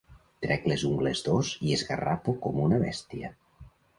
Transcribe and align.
Trec 0.45 0.63
les 0.71 0.85
ungles 0.87 1.21
d'ós 1.27 1.51
i 1.67 1.75
esgarrapo 1.77 2.35
com 2.47 2.59
una 2.65 2.83
bèstia. 2.87 3.33